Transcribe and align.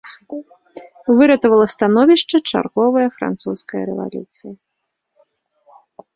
Выратавала 1.19 1.65
становішча 1.75 2.37
чарговая 2.53 3.05
французская 3.19 3.81
рэвалюцыя. 3.93 4.57